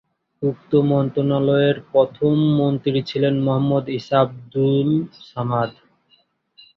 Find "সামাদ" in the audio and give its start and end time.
5.25-5.71